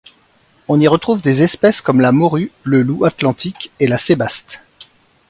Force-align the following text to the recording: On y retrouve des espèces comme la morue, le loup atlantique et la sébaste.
On 0.67 0.79
y 0.79 0.87
retrouve 0.87 1.21
des 1.21 1.43
espèces 1.43 1.79
comme 1.81 2.01
la 2.01 2.11
morue, 2.11 2.51
le 2.63 2.81
loup 2.81 3.05
atlantique 3.05 3.71
et 3.79 3.85
la 3.87 3.99
sébaste. 3.99 4.59